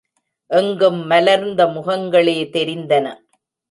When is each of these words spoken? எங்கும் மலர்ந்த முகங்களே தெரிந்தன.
எங்கும் 0.51 0.99
மலர்ந்த 1.05 1.61
முகங்களே 1.67 2.37
தெரிந்தன. 2.49 3.05